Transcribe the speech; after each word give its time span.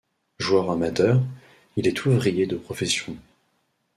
Joueur 0.39 0.71
amateur, 0.71 1.21
il 1.77 1.85
est 1.87 2.05
ouvrier 2.07 2.47
de 2.47 2.55
profession. 2.57 3.15